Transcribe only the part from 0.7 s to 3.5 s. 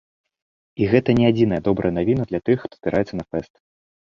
І гэта не адзіная добрая навіна для тых, хто збіраецца на